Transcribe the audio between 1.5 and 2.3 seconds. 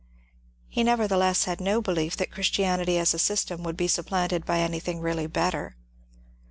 no belief